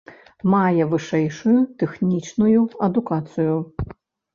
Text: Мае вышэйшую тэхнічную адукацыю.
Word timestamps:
Мае 0.53 0.83
вышэйшую 0.93 1.59
тэхнічную 1.85 2.59
адукацыю. 2.91 3.55